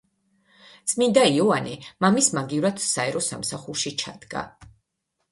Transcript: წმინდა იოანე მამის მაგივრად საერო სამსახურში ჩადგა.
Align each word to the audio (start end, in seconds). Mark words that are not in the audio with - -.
წმინდა 0.91 1.25
იოანე 1.33 1.73
მამის 2.05 2.29
მაგივრად 2.37 2.81
საერო 2.85 3.21
სამსახურში 3.27 3.93
ჩადგა. 4.05 4.43